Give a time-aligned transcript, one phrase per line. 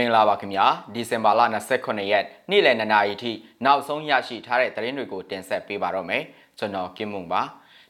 [0.00, 1.40] မင်္ဂလာပါခင်ဗျာဒီဇင်ဘာလ
[1.76, 3.32] 29ရက်နေ့လယ်2နာရီထိ
[3.64, 6.22] နောက်ဆုံးရရှိထားတဲ့သတင်းတွေကိုတင်ဆက်ပေးပါတော့မယ်
[6.58, 7.42] ကျွန်တော်ကင်းမုံပါ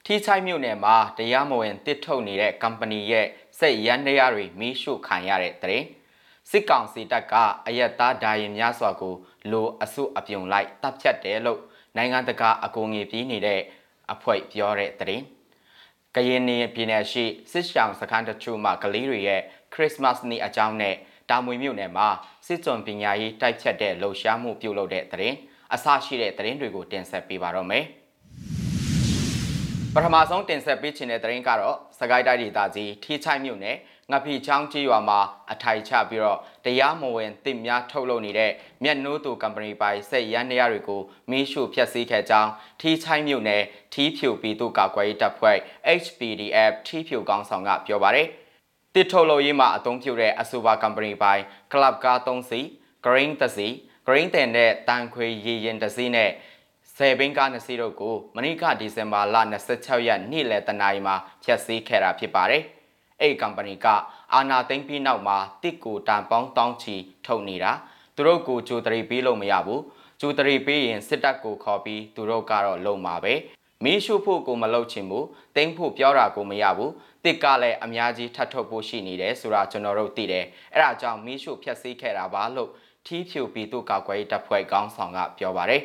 [0.05, 3.27] ထီချိုက်မြို့နယ်မှာတရားမဝင်တစ်ထုတ်နေတဲ့ company ရဲ့
[3.59, 5.87] စိတ်ရန်တရားတွေမီးရှို့ခံရတဲ့သတင်း
[6.51, 7.35] စစ်ကောင်စီတပ်က
[7.67, 9.15] အယက်သားဒါရင်များစွာကို
[9.51, 11.61] လိုအဆုအပြုံလိုက်တပ်ဖြတ်တယ်လို့
[11.97, 13.61] နိုင်ငံတကာအကူအညီပြီးနေတဲ့
[14.13, 15.25] အဖွဲ့ပြောတဲ့သတင်း
[16.17, 16.43] ကရင်
[16.75, 19.41] ပြည်နယ်ရှိစစ်ဆောင်စခန်းတချို့မှာကလေးတွေရဲ့
[19.73, 20.97] ခရစ်စမတ်နေ့အကြောင်းနဲ့
[21.31, 22.09] တာမွေမြို့နယ်မှာ
[22.47, 25.37] စစ်ကြုံပညာရေးတိုက်ဖြတ်တဲ့လှုပ်ရှားမှုပြုလုပ်တဲ့သတင်း
[25.75, 27.85] အစရှိတဲ့သတင်းတွေကိုတင်ဆက်ပေးပါတော့မယ်
[29.95, 33.77] ပထမဆုံးတင်ဆက်ပေးချင်တဲ့သတင်းကတော့စကိုင်းတိုင်းဒေသကြီးထီချိုင်မြို့နယ်
[34.13, 35.21] ငပီချောင်းကြီးရွာမှာ
[35.53, 41.01] အထိုင်ချပြီးတော့တရားမဝင်တစ်များထုတ်လုပ်နေတဲ့မြက်နိုးသူကမ်ပဏီပိုင်စိတ်ရန်နေရတွေကို
[41.31, 42.51] မီးရှို့ဖျက်ဆီးခဲ့ကြောင်း
[42.81, 45.57] ထီချိုင်မြို့နယ်ထီဖြူပြည်သူ့ကာကွယ်ရေးတပ်ဖွဲ့
[46.03, 48.29] HPDF ထီဖြူကောင်းဆောင်ကပြောပါတယ်။
[48.95, 52.61] တစ်ထုတ်လုပ်ရေးမှာအသုံးပြုတဲ့အဆိုပါကမ်ပဏီပိုင် Club ကား3စီ
[53.07, 53.69] Green တစ်စီ
[54.07, 56.31] Green တင်တဲ့တန်ခွေရည်ရင်တစ်စီနဲ့
[56.97, 59.37] ဆယ်ဘင်းကားနှစ်စီးတို့ကိုမနေ့ကဒီဇင်ဘာလ
[59.73, 62.63] 26ရက်နေ့လယ်တနာရီမှာဖျက်ဆီးခဲ့တာဖြစ်ပါတယ်။
[63.21, 63.87] အဲ့ဒီကမ်ပဏီက
[64.35, 66.97] အာနာသိမ့်ပြီးနောက်မှာတစ်ကိုတန်ပေါင်းတောင်းချီ
[67.27, 67.73] ထုတ်နေတာ
[68.17, 69.83] သူတို့ကိုကြိုတရီပေးလို့မရဘူး
[70.21, 73.35] ကြိုတရီပေးရင်စစ်တပ်ကိုခေါ်ပြီးသူတို့ကတော့လုံမှာပဲ
[73.85, 76.93] မီးရှို့ဖို့ကိုမလုပ်ချင်ဘူးတင်းဖို့ပြောတာကိုမရဘူး
[77.25, 82.71] တစ်ကလည်းအများကြီးထပ်ထုတ်ဖို့ရှိနေတယ်ဆိုတာကျွန်တော်တို့သိတယ်အဲ့ဒါကြောင့်မီးရှို့ဖျက်ဆီးခဲ့တာပါလို့
[83.07, 85.83] ထီးဖြူပြည်သူ့ကာကွယ်ရေးတပ်ဖွဲ့ကောင်းဆောင်ကပြောပါတယ်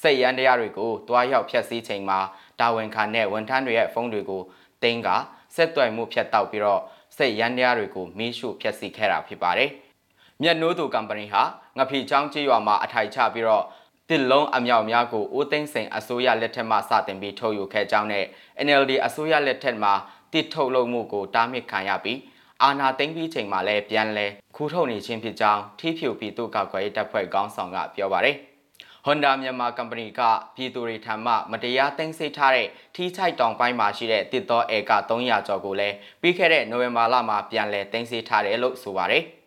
[0.00, 2.18] စိတ်ရန်တရားတွေကိုတွားရောက်ဖျက်ဆီးချိန်မှာ
[2.60, 4.42] တာဝန်ခံတဲ့ဝန်ထမ်းတွေရဲ့ဖုန်းတွေကို
[4.82, 5.08] တင်းက
[5.54, 6.80] ဆက်သွယ်မှုဖြတ်တောက်ပြီးတော့
[7.16, 9.70] စိတ်ရန်တရားတွေကိုမီးရှို့ဖျက်ဆီးခဲ့တာဖြစ်ပါတယ်
[10.42, 11.42] မြတ်နိုးသူကမ်ပဏီဟာ
[11.78, 13.64] ငဖီချောင်းကြေးရွာမှာအထိုင်ချပြီးတော့
[14.10, 18.24] တစ်လုံးအမြောက်များကိုဦးသိန်းစိန်အစိုးရလက်ထက်မှစတင်ပြီးထုတ်ယူခဲ့ကြောင်းနဲ့
[18.66, 19.92] NLD အစိုးရလက်ထက်မှာ
[20.32, 22.18] တစ်ထုတ်လုပ်မှုကိုတားမြစ်ခံရပြီး
[22.62, 24.26] အာဏာသိမ်းပြီးချိန်မှာလည်းပြန်လဲ
[24.56, 28.36] ခူးထုတ်နေခြင်းဖြစ်ကြောင်းထိဖြူပြည်သူ့ကောက်ွယ်တပ်ဖွဲ့ကောင်းဆောင်ကပြောပါတယ်။
[29.06, 30.20] Honda မြန်မာကုမ္ပဏီက
[30.56, 39.24] ပြည်သူတွေထံမှမတရားသိမ်းဆည်းထားတဲ့ထီးချိုက်တောင်ပိုင်းမှာရှိတဲ့တစ်သောဧက300ကျော်ကိုလည်းပြီးခဲ့တဲ့နိုဝင်ဘာလမှာပြန်လည်သိမ်းဆည်းထားတယ်လို့ဆိုပါတယ်။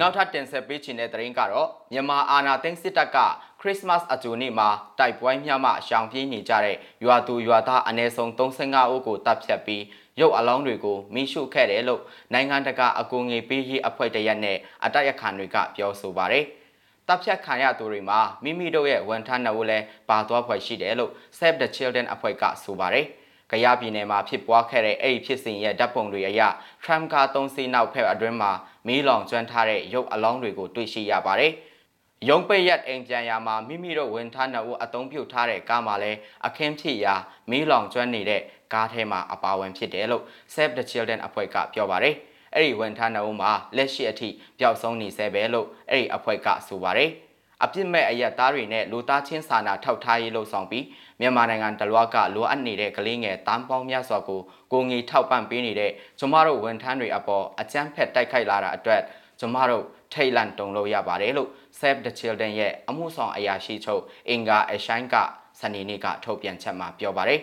[0.00, 3.18] နောက်ထပ်တင်ဆက်ပေးချင်တဲ့သတင်းကတော့မြန်မာအာဏာသိမ်းစစ်တပ်က
[3.60, 9.82] ခရစ်စမတ်အကြိုနေ့မှာတိုက်ပွဲများမှရှောင်ပြေးနေကြတဲ့ရွာသူရွာသားအနည်းဆုံး35ဦးကိုတပ်ဖြတ်ပြီး
[10.20, 16.44] ရုပ်အလောင်းတွေကိုမိရှုခဲ့တယ်လို့နိုင်ငံတကာအကူအညီပေးရေးအဖွဲ့တရက်နဲ့အတိုက်အခံတွေကပြောဆိုပါတယ်။
[17.08, 23.06] တပ်ဖြတ်ခံရသူတွေမှာမိမိတို့ရဲ့ဝန်ထမ်းနှစ်ဦးလည်းပါသွားဖွယ်ရှိတယ်လို့ Save the Children အဖွဲ့ကဆိုပါတယ်။
[23.52, 26.40] ကရပြည်နယ်မှာဖြစ်ပွားခဲ့တဲ့အဲ့ဒီဖြစ်စဉ်ရဲ့ဓာတ်ပုံတွေအရ
[26.82, 28.52] Trump ကားသုံးစီးနောက်ဖက်အတွင်းမှာ
[28.86, 31.52] မီးလောင်ကျွမ်းထားတဲ့ရုပ်အလောင်းတွေကိုတွေ့ရှိရပါတယ်။
[32.28, 37.14] ရုံပိတ်ရက်အိမ်ပြန်ရာမှာမိမိတို့ဝန်ထမ်းနှုတ်အသုံးပြုထားတဲ့ကားမှာလည်းအခင်းဖြစ်ရာ
[37.50, 38.42] မီးလောင်ကျွမ်းနေတဲ့
[38.72, 40.24] ကားထဲမှာအပါဝင်ဖြစ်တယ်လို့
[40.54, 42.14] Save the Children အဖွဲ့ကပြောပါတယ်။
[42.54, 47.10] အဲ့ဒီဝန်ထမ်းနှုတ်မှာလက်ရှိအထိပျောက်ဆုံးနေဆဲပဲလို့အဲ့ဒီအဖွဲ့ကဆိုပါတယ်။
[47.64, 50.84] အပြစ်မဲ့အရက်သားတွေနဲ့လူသားချင်းစာနာထောက်ထားရေးလှုပ်ဆောင်ပြီး
[51.20, 54.40] မြန်မာနိုင်ငံတလွားကလိုအပ်နေတဲ့ကလေးငယ်တန်းပေါင်းများစွာကို
[54.72, 59.02] ကိုငီထောက်ပံ့ပေးနေတဲ့ကျမတို့ဝန်ထမ်းတွေအပေါ်အကြမ်းဖက်တိုက်ခိုက်လာတာအတွက်
[59.40, 65.14] ကျမတို့ထိတ်လန့်တုန်လှုပ်ရပါတယ်လို့ Save the Children ရဲ့အမှုဆောင်အရာရှိချုပ်အင်္ဂါအရှိုင်းက
[65.60, 67.40] စနေနေ့ကထုတ်ပြန်ချက်မှာပြောပါတယ်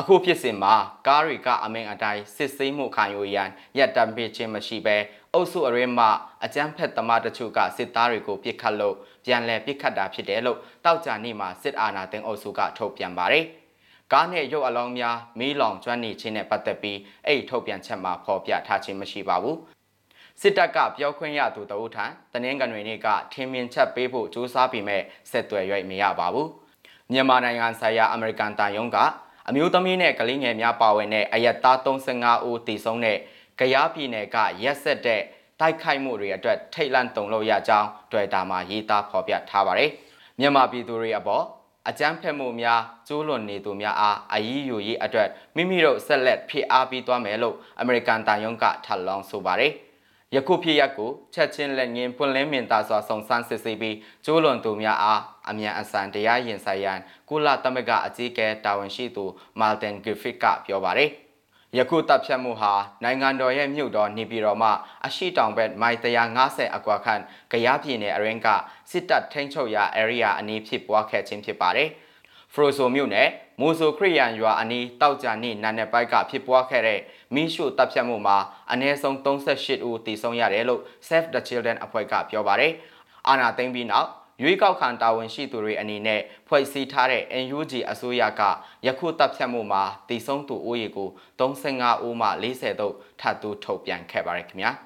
[0.00, 0.74] အခုဖြစ်စဉ်မှာ
[1.06, 3.48] ကားတွေကအမင်အတိုင်းစစ်ဆေးမှုခံယူရန်
[3.78, 4.96] ရပ်တံပေးခြင်းမရှိဘဲ
[5.34, 6.06] အုပ်စုအရင်းမှ
[6.44, 13.44] အကြမ်းဖက်သမားတချို့ကစစ်သားတွေကိုပြစ်ခတ်လို့ပြန်လည်ပြစ်ခတ်တာဖြစ်တယ်လို့တောက်ကြနေ့မှာစစ်အာဏာသိမ်းအုပ်စုကထုတ်ပြန်ပါတယ်။
[14.12, 19.56] ကားနဲ့ရုပ်အလောင်းများမီးလောင်ကျွမ်းနေခြင်းနဲ့ပတ်သက်ပြီးအဲ့ဒီထုတ်ပြန်ချက်မှာဖော်ပြထားခြင်းမရှိပါဘူး။
[20.40, 26.48] စစ်တပ်ကပြောခွင့်ရသူတအုပ်ထံတနင်္ဂနွေနေ့ကထင်မြင်ချက်ပေးဖို့ကြိုးစားပြီးမဲ့ဆက်သွယ်ရွေ့မရပါဘူး။
[27.12, 28.98] မြန်မာနိုင်ငံဆိုင်ရာအမေရိကန်တန်ယုံက
[29.48, 33.18] အမျိုးသမီးနဲ့ကလေးငယ်များပါဝင်တဲ့အယက်သား35ဦးတည်ဆုံးတဲ့
[33.60, 35.22] ကရားပြည်နယ်ကရက်ဆက်တဲ့
[35.60, 39.90] တိုက်ခိုက်မှုတွေအတွက်ထိတ်လန့်တုန်လှုပ်ရကြောင်းတွေ့တာမှာရေးသားဖော်ပြထားပါတယ်။
[40.38, 41.44] မြန်မာပြည်သူတွေအပေါ်
[41.88, 49.72] အကြမ်းဖက်မှုများကျိုးလွန်နေသူများအားအယီးယူရေးအတွက်မိမိတို့ဆက်လက်ဖိအားပေးသွားမယ်လို့အမေရိကန်တာယုံကထပ်လောင်းဆိုပါတယ်။
[50.34, 56.98] ယခုဖြစ်ရပ်ကိုချက်ချင်းလက်ငင်းပွင့်လင်းမြင်သာစွာစုံစမ်းစစ်ဆေးပြီးကျိုးလွန်သူများအားအမြန်အဆန်တရားရင်ဆိုင်ရန်
[57.28, 59.24] ကုလသမဂ္ဂအကြီးအကဲတာဝန်ရှိသူ
[59.60, 61.10] မာတင်ဂရစ်ဖစ်ကပြောပါတယ်။
[61.78, 62.72] ယခုတပ်ဖြတ်မှုဟာ
[63.04, 64.70] နိုင်ငံတော်ရဲ့မြို့တော်နေပြည်တော်မှ
[65.06, 65.98] အရှိတောင်ဘက်မိုင်
[66.36, 67.22] 150အကွာခန့်
[67.52, 68.48] ကရားပြည်နယ်အရင်းက
[68.90, 71.88] စစ်တပ်ထိန်းချုပ်ရာ area အနီးဖြစ်ပွားခဲ့ခြင်းဖြစ်ပါတယ်။
[72.54, 73.28] ဖရိုဆိုမြို့နယ်
[73.60, 77.00] မူဆိုခရီယန်ရွာအနီးတောက်ကြနေ့နာနယ်ပိုက်ကဖြစ်ပွားခဲ့တဲ့
[77.34, 78.38] မီးရှို့တပ်ဖြတ်မှုမှာ
[78.70, 82.72] အနည်းဆုံး38ဦးသေဆုံးရတယ်လို့ Save the Children အဖွဲ့ကပြောပါတယ်။
[83.28, 84.08] အာဏာသိမ်းပြီးနောက်
[84.42, 88.42] ရွေးကောက်ခံတာဝန်ရှိသူတွေအနေနဲ့ဖွဲ့စည်းထားတဲ့ NUG အစိုးရက
[88.86, 91.08] ယခုတပ်ဖြတ်မှုမှာတည်ဆုံးသူဦးရေကို
[91.38, 94.70] 35ဦးမှ40သို့ထပ်တူထုတ်ပြန်ခဲ့ပါရခင်ဗျာ။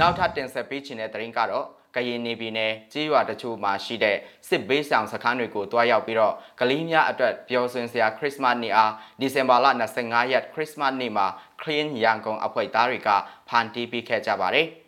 [0.00, 1.66] နောက်ထပ်တင်ဆက်ပေးချင်တဲ့သတင်းကတော့
[1.96, 4.16] ကရင်နေပြည်နယ်ကြေးရွာတချို့မှာရှိတဲ့
[4.48, 9.66] စစ်ဘေးဆောင်စခန်းတွေကိုတွားရောက်ပြီးတော့ကလေးများအတွက်ပျော်ရွှင်စရာခရစ်စမတ်နေ့အားဒီဇင်ဘာလ
[10.00, 11.26] 25ရက်ခရစ်စမတ်နေ့မှာ
[11.60, 13.08] Clean ရန်ကုန်အဖွဲ့သားတွေက
[13.48, 14.68] ဖန်တီးပေးခဲ့ကြပါတယ်။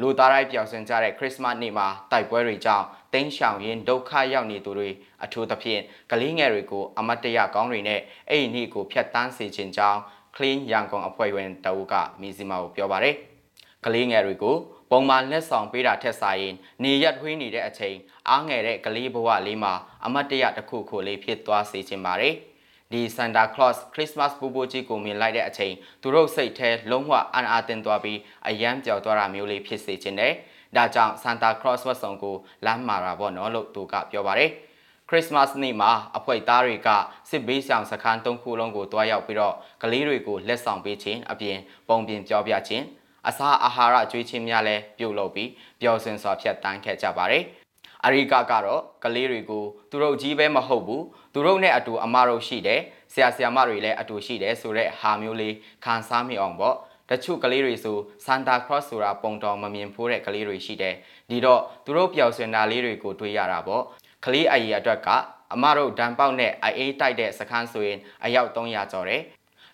[0.00, 4.88] လူသားတိုင်းပျော်ရွှင်ကြတဲ့ခရစ်စမတ်နေ့မှာတိုက်ပွဲတွေကြောင့်တင်းရှောင်ရင်ဒုက္ခရောက်နေသူတွေ
[5.24, 5.80] အထူးသဖြင့်
[6.10, 10.00] ကလေးငယ်တွေကိုအမတ်တရကောင်းတွေနဲ့အဲ့ဒီနေ့ကိုဖျက်ဆီးစေခြင်းကြောင့်
[10.36, 13.14] Clean ရန်ကုန်အဖွဲ့ဝင်တအုပ်ကမီစီမာကိုပြောပါတယ်။
[13.84, 14.56] ကလေးငယ်တွေကို
[14.90, 17.96] ပုံမှန်လက်ဆောင်ပေးတာထက်စာရင်နေရက်ထွေးနေတဲ့အချိန်
[18.28, 19.74] အားငယ်တဲ့ကလေးဘဝလေးမှာ
[20.04, 22.34] အမတ်တရတစ်ခုခုလေးဖြစ်သွားစေချင်ပါတယ်။
[22.92, 30.32] ဒီ Santa Claus Christmas ပူပူကြီးကိုမြင်လိုက်တဲ့အချိန်သူတို့စိတ်ထဲလုံးဝအံ့အားသင့်သွားပြီးအယမ်းကြောက်သွားတာမျိုးလေးဖြစ်စေချင်တယ်။
[30.76, 34.50] ဒါကြောင့် Santa Claus ဝတ်ဆောင်ကိုလမ်းမာတာပေါ့နော်လို့သူကပြောပါတယ်။
[35.08, 36.88] Christmas နေ့မှာအဖွဲ့သားတွေက
[37.30, 41.58] စစ်ဘေးဆောင်စခန်း၃ခုလုံးကိုတွားရောက်ပြီးတော့ကလေးတွေကိုလက်ဆောင်ပေးခြင်းအပြင်
[41.88, 42.84] ပုံပြင်ပြောပြခြင်း
[43.28, 45.50] အစာအာဟာရကျွေးချင်းများလည်းပြုတ်လုပ်ပြီး
[45.80, 47.44] ပျော်စင်စွာဖြတ်တန်းခဲ့ကြပါတယ်။
[48.06, 51.04] အရိကကတော့ကလေးတွေကိုသူတို့ကြီးပဲမဟုတ်ဘူး
[51.34, 52.80] သူတို့နဲ့အတူအမတို့ရှိတယ်
[53.12, 55.54] ဆရာဆရာမတွေလည်းအတူရှိတယ်ဆိုတဲ့ဟာမျိုးလေး
[55.84, 56.76] ခံစားမိအောင်ပေါ့
[57.10, 60.94] တချို့ကလေးတွေဆို Santa Claus ဆိုတာပုံတော်မမြင်ဖိုးတဲ့ကလေးတွေရှိတယ်
[61.30, 63.82] ဒီတော့သူတို့ပျော်ရွှင်တာလေးတွေကိုတွေးရတာပေါ့
[64.24, 65.08] ကလေးအကြီးအတွက်က
[65.54, 69.22] အမတို့ဒန်ပေါက်နဲ့အေးတိုက်တဲ့စခန်းဆိုရင်အယောက်300ကျော်တယ်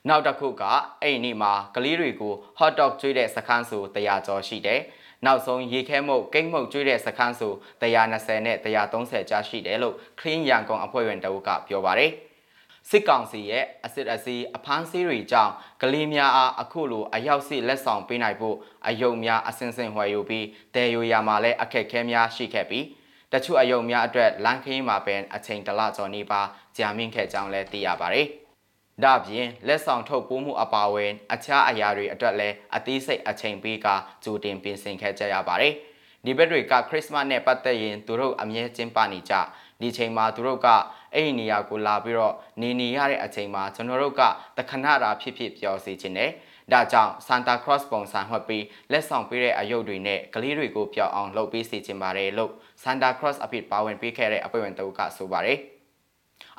[0.08, 0.62] နောက်တစ်ခုက
[1.02, 4.81] အဲ့ဒီနေ့မှာကလေးတွေကို hot dog ကျွေးတဲ့စခန်းဆို100ကျော်ရှိတယ်။
[5.26, 7.52] နောက်ဆုံးရေခဲမုတ်ကိတ်မုတ်ကျွေးတဲ့စခန်းဆို
[7.82, 12.12] 120နဲ့130ကြားရှိတယ်လို့ Clean ရန်ကုန်အဖွဲ့ဝင်တအုပ်ကပြောပါတယ်။
[12.90, 15.52] စစ်ကောင်စီရဲ့အစစ်အစီအဖမ်းဆီးတွေကြောင့်
[15.82, 18.56] ကလေးများအားအခုလိုအရောက်စီလက်ဆောင်ပေးနိုင်ဖို့
[18.88, 22.84] အယုံများအစင်စင်ဝယ်ယူပြီးတဲယိုယာမှာလည်းအခက်ခဲများရှိခဲ့ပြီး
[23.32, 26.43] တချို့အယုံများအတွက်လန်ခင်းမှာပင်အချိန်တလကျော်နေပါ
[26.76, 28.28] ကြာမြင့်ခဲ့ကြောင်းလည်းသိရပါတယ်။
[29.05, 33.87] ဒါပြင်လက်ဆောင်ထုတ်ပိုးမှုအပါအဝင်အခြားအရာတွေအတွက်လည်းအသေးစိတ်အချိန်ပေးက
[34.25, 35.75] ကြိုတင်ပြင်ဆင်ခဲ့ကြရပါတယ်။
[36.25, 39.35] ဒီဘက်တွေကခရစ်စမတ်နဲ့ပတ်သက်ရင်သူတို့အမြဲကျင်းပနေကြ
[39.81, 40.69] ဒီချိန်မှာသူတို့က
[41.15, 44.23] အဲ့ဒီနေရာကိုလာပြီးတော့နေနေရတဲ့အချိန်မှာကျွန်တော်တို့က
[44.57, 46.31] တခဏတာဖြစ်ဖြစ်ပြောစီခြင်းနဲ့
[46.73, 52.53] ဒါကြောင့် Santa Claus ပုံစံမှတ်ပြီးလက်ဆောင်ပေးတဲ့အယုတ်တွေနဲ့ကလေးတွေကိုပျောက်အောင်လုပ်ပေးစီခြင်းပါတယ်လို့
[52.83, 55.61] Santa Claus အဖြစ်ပါဝင်ပေးခဲ့တဲ့အဖွဲ့ဝင်တအုပ်ကဆိုပါတယ်။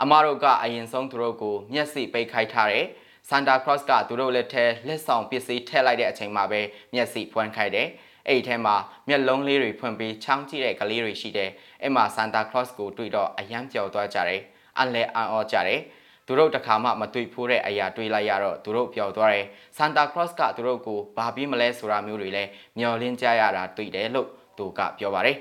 [0.01, 2.85] အမတို့ကအရင်ဆုံးသူတို့ကိုမျက်စိပိတ်ခိုက်ထားတယ်
[3.29, 6.61] ဆန်တာခရော့စ်ကသူတို့လက်ထဲလက်ဆောင်ပစ္စည်းထည့်လိုက်တဲ့အချိန်မှာပဲ
[6.93, 7.87] မျက်စိဖွင့်ခိုက်တယ်
[8.27, 8.75] အဲ့ဒီထဲမှာ
[9.07, 11.49] မျက်လုံးလေးတွေဖွင့်ပြီးချောင်းကြည့်တဲ့ကလေးတွေရှိတယ်
[11.81, 14.41] အဲ့မှာဆန်တာခရော့စ်ကိုတွေ့တော့အယမ်းကြော်သွားကြတယ်
[14.79, 15.81] အလဲအံ့ဩကြတယ်
[16.27, 19.45] သူတို့တခါမှမတွေ့ဖိုးတဲ့အရာတွေးလိုက်ရတော့သူတို့ပျော်သွားတယ်
[19.77, 24.27] ဆန်တာခရော့စ်ကသူတို့ကိုဘာပြီးမလဲဆိုတာမျိုးတွေလည်းမျော်လင့်ကြရတာတွေ့တယ်လို့
[24.57, 25.37] သူကပြောပါတယ်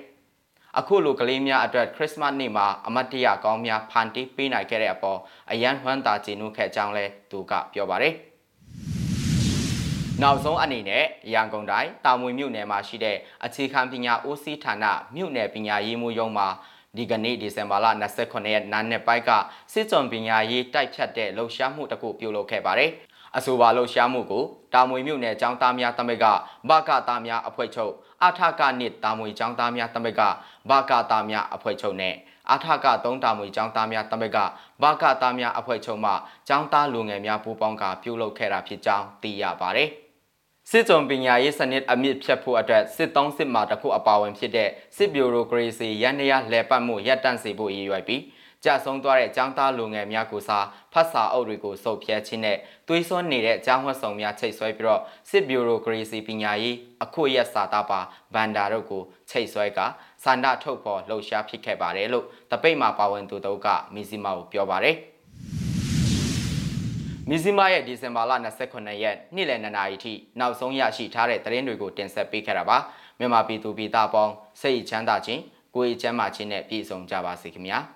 [0.81, 5.19] အခုလိုကလေးများအတွက်ခရစ်စမတ်နေ့မှာအမတ်တရကောင်းများဖန်တီးပေးနိုင်ခဲ့တဲ့အပေါ်
[5.51, 8.15] အယံဟွမ်းသာကျေနပ်ခဲ့ကြောင်းလည်းသူကပြောပါတယ်
[10.23, 14.85] နောက်ဆုံးအနေနဲ့ရန်ကုန်တိုင်းတာမွေမြို့နယ်မှာရှိတဲ့အခြေခံပညာဦးစီးဌာန
[15.15, 16.49] မြို့နယ်ပညာရေးမှူးရုံးမှာ
[16.97, 17.87] ဒီကနေ့ဒီဇင်ဘာလ
[18.19, 19.31] 29ရက်နာနဲ့ပိုင်းက
[19.73, 22.93] စစ်ကြုံပညာရေးတိုက်ဖြတ်တဲ့လှုပ်ရှားမှုတစ်ခုပြုလုပ်ခဲ့ပါတယ်။
[23.37, 24.45] အဆိုပါလှုပ်ရှားမှုကို
[24.75, 26.27] တာမွေမြို့နယ်ចောင်းသားများတမိတ်က
[26.69, 27.93] ဘကသားများအဖွဲ့ချုပ်
[28.23, 30.21] အာထကနှစ်တာမွေကျောင်းသားများတမိက
[30.71, 32.15] ဘာကာတာများအဖွဲ့ချုပ်နဲ့
[32.51, 34.39] အာထကသုံးတာမွေကျောင်းသားများတမိက
[34.83, 36.13] ဘာကာတာများအဖွဲ့ချုပ်မှ
[36.49, 39.91] ကျောင်းသားလူငယ်များပူးပေါင်းကပြုလုပ်ခဲ့တာဖြစ်ကြောင်းသိရပါတယ်။
[40.71, 48.23] စစ်ကြုံပညာရေးစနစ်အမြင့်ဖြတ်ဖို့အတွက်စစ်တောင်းစစ်မှာတစ်ခုအပါဝင်ဖြစ်တဲ့စစ်ဗျူရိုကရေစီရန်နရလဲပတ်မှုရပ်တန့်စေဖို့ရည်ရွယ်ပြီး
[48.67, 52.59] ကြဆုံးသွားတဲ့ចောင်းသားလူငယ်များကိုစားဖတ်စာအုပ်တွေကိုစုပ်ဖြဲခြင်းနဲ့
[52.89, 58.01] သွေးစွန်းနေတဲ့ចောင်းဝတ်ဆောင်များချိတ်ဆွဲပြီးတော့စစ်ဘီယိုရိုကရေစီပညာရေးအခုရက်စာသားပါ
[58.35, 59.81] ဗန္ဒာတို့ကိုချိတ်ဆွဲက
[60.25, 64.97] စန္ဒထုတ်ဖော်လှုပ်ရှားဖြစ်ခဲ့ပါတယ်လို့တပိတ်မှာပါဝင်သူတို့ကမီဇီမာကိုပြောပါတယ်
[67.29, 68.33] မီဇီမာရဲ့ဒီဇင်ဘာလ
[68.67, 72.79] 29ရက်နေ့လယ်2နာရီထိနောက်ဆုံးရရှိထားတဲ့သတင်းတွေကိုတင်ဆက်ပေးခဲ့တာပါ
[73.19, 75.43] မြန်မာပြည်သူပြည်သားပေါင်းစိတ်ချမ်းသာခြင်း
[75.75, 77.81] ကိုယ်ချမ်းသာခြင်းနဲ့ပြည့်စုံကြပါစေခင်ဗျာ။